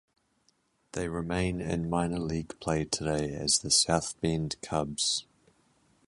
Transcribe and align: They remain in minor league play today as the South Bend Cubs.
They 0.93 1.07
remain 1.07 1.61
in 1.61 1.87
minor 1.87 2.17
league 2.17 2.59
play 2.59 2.85
today 2.85 3.35
as 3.35 3.59
the 3.59 3.69
South 3.69 4.19
Bend 4.19 4.55
Cubs. 4.63 5.25